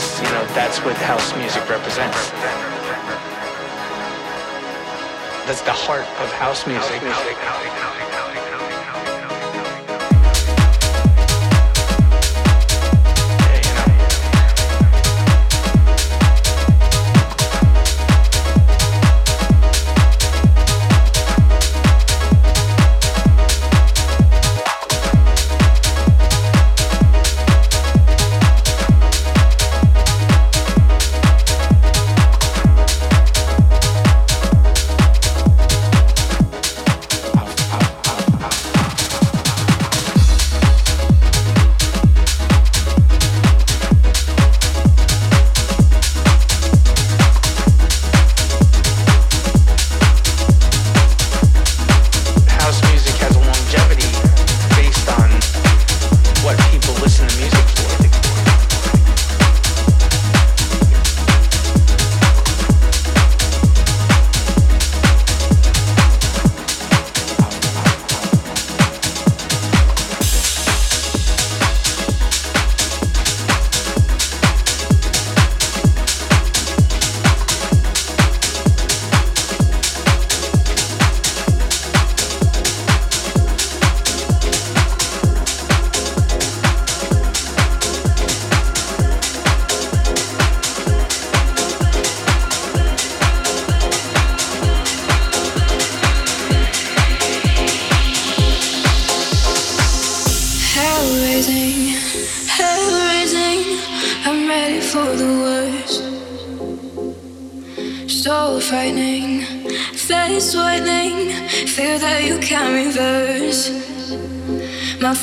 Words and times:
because, 0.00 0.20
you 0.22 0.28
know, 0.34 0.44
that's 0.54 0.78
what 0.78 0.96
house 0.96 1.36
music 1.36 1.68
represents. 1.68 2.30
That's 5.46 5.62
the 5.62 5.72
heart 5.72 6.06
of 6.20 6.32
house 6.32 6.66
music. 6.66 7.02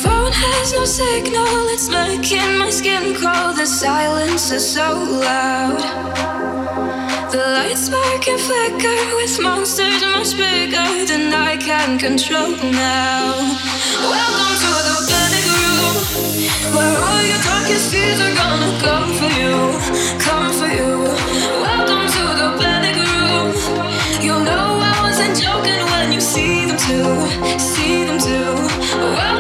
House 0.06 0.74
music. 0.74 1.28
control 12.08 12.52
now. 12.72 13.34
Welcome 14.02 14.54
to 14.64 14.72
the 14.88 14.98
panic 15.10 15.46
room, 15.58 15.96
where 16.76 16.98
all 17.08 17.24
your 17.32 17.42
darkest 17.44 17.92
fears 17.92 18.20
are 18.20 18.36
gonna 18.36 18.72
come 18.86 19.10
for 19.20 19.32
you, 19.40 19.56
come 20.18 20.52
for 20.60 20.72
you. 20.80 20.94
Welcome 21.68 22.06
to 22.16 22.24
the 22.42 22.50
panic 22.62 22.96
room. 22.96 23.48
You 24.22 24.36
know 24.48 24.80
I 24.82 24.94
wasn't 25.04 25.36
joking 25.44 25.84
when 25.92 26.12
you 26.12 26.22
see 26.22 26.66
them 26.66 26.78
too, 26.88 27.60
see 27.60 28.06
them 28.06 28.20
too. 28.20 28.56
Welcome 28.98 29.37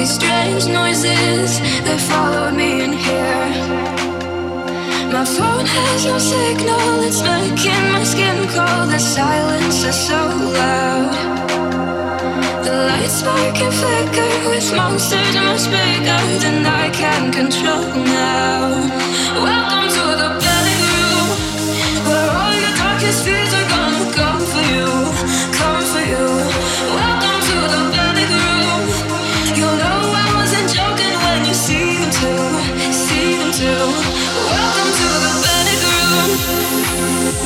These 0.00 0.14
strange 0.14 0.66
noises 0.66 1.60
that 1.84 2.00
follow 2.08 2.50
me 2.50 2.80
in 2.84 2.92
here. 3.04 3.48
My 5.12 5.26
phone 5.28 5.66
has 5.68 6.06
no 6.06 6.16
signal, 6.16 7.04
it's 7.04 7.20
making 7.20 7.84
my 7.92 8.02
skin 8.04 8.48
cold. 8.48 8.88
The 8.88 8.98
silence 8.98 9.84
is 9.84 9.98
so 10.08 10.16
loud. 10.56 11.12
The 12.64 12.72
lights 12.88 13.20
spark 13.20 13.60
and 13.60 13.74
flicker 13.76 14.32
with 14.48 14.72
monsters 14.72 15.36
much 15.36 15.68
bigger 15.68 16.22
than 16.40 16.64
I 16.64 16.88
can 16.96 17.30
control 17.30 17.84
now. 18.24 18.80
Welcome 19.36 19.88
to 20.00 20.06
the 20.16 20.30
panic 20.40 20.80
room, 20.88 21.28
where 22.08 22.30
all 22.40 22.54
your 22.56 22.74
darkest 22.80 23.20
fears 23.26 23.52
are 23.52 23.68
gonna 23.68 24.08
come 24.16 24.42
for 24.48 24.64
you, 24.64 24.88
come 25.60 25.84
for 25.92 26.04
you. 26.08 26.59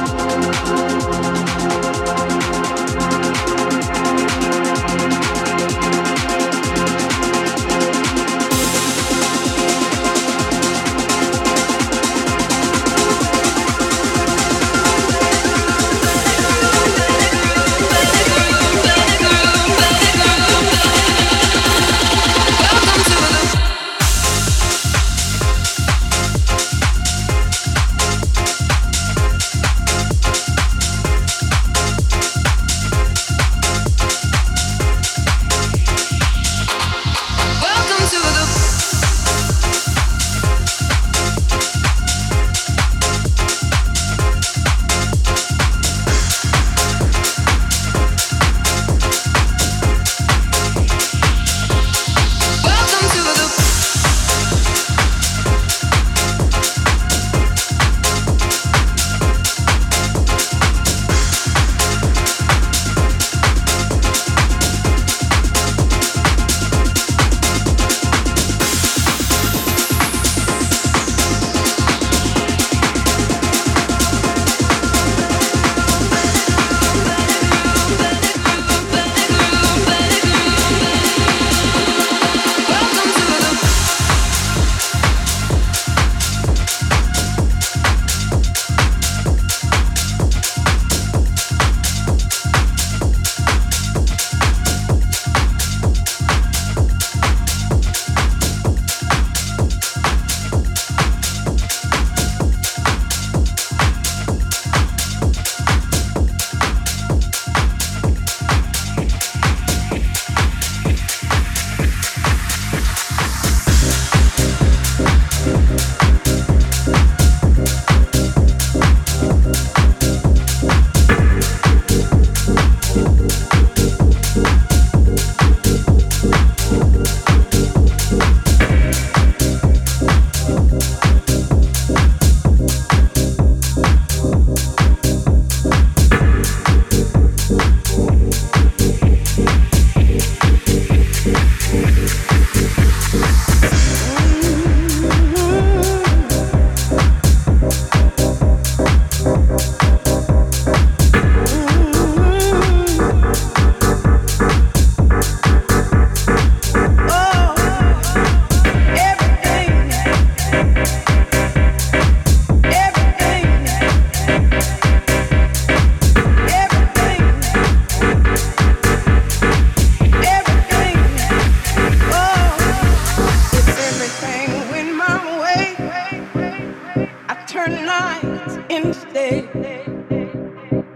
Night 177.68 178.64
instead. 178.70 179.48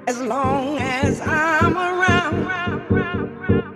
As 0.06 0.20
long 0.22 0.78
as 0.78 1.20
I'm 1.20 1.76
around, 1.76 2.64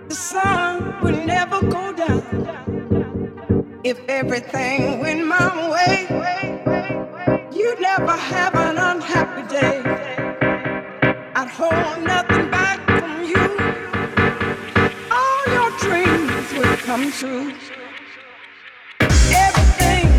the 0.09 0.15
sun 0.15 0.99
will 1.01 1.25
never 1.25 1.61
go 1.61 1.93
down. 1.93 2.57
If 3.83 3.99
everything 4.07 4.99
went 4.99 5.25
my 5.27 5.71
way, 5.73 6.77
you'd 7.53 7.81
never 7.81 8.13
have 8.13 8.55
an 8.55 8.77
unhappy 8.77 9.43
day. 9.53 9.83
I'd 11.35 11.49
hold 11.49 12.05
nothing 12.05 12.51
back 12.51 12.79
from 12.99 13.25
you. 13.25 13.45
All 15.11 15.43
your 15.57 15.71
dreams 15.79 16.53
would 16.57 16.79
come 16.79 17.11
true. 17.11 17.53
Everything. 19.31 20.09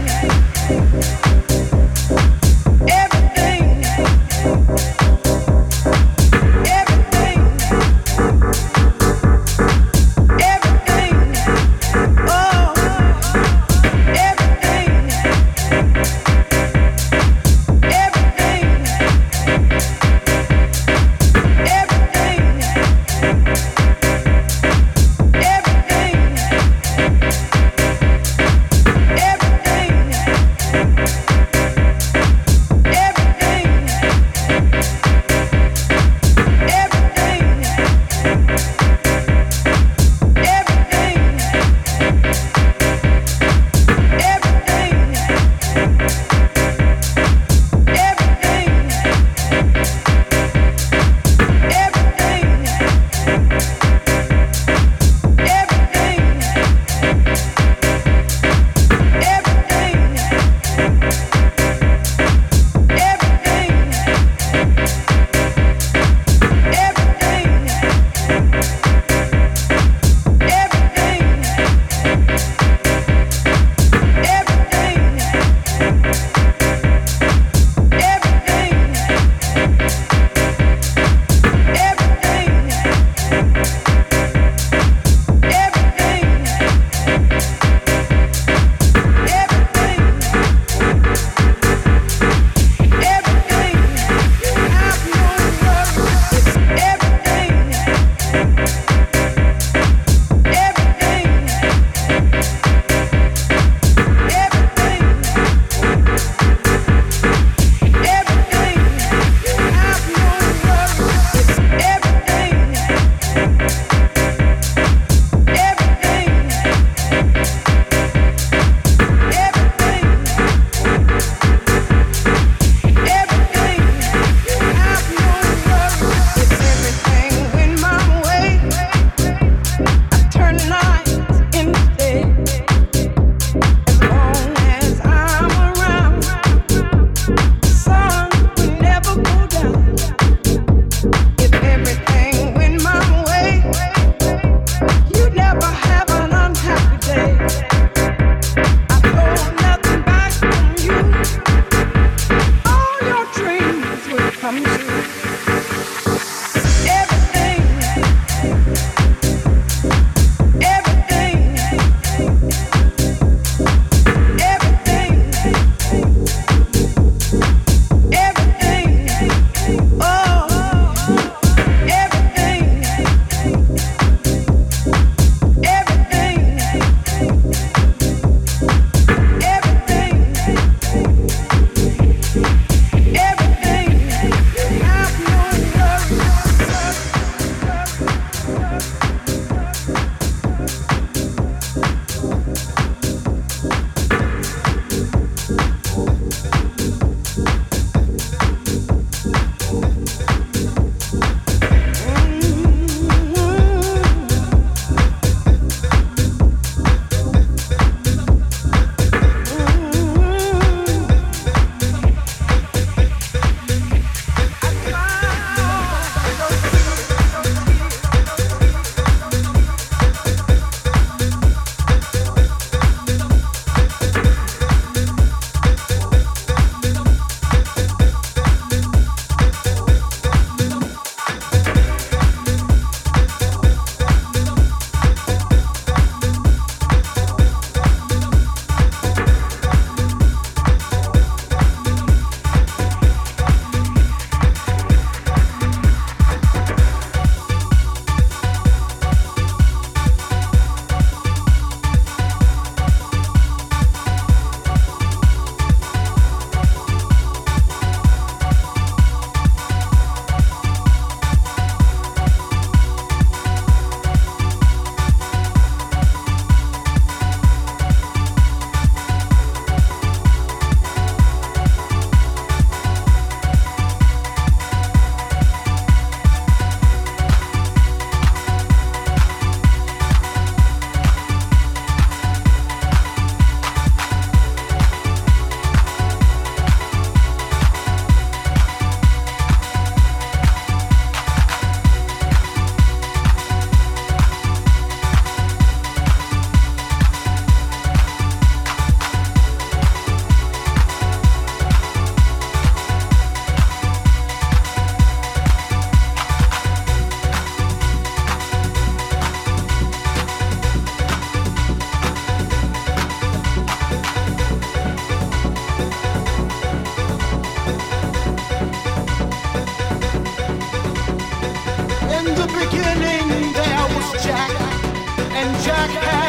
podcast. 325.89 326.26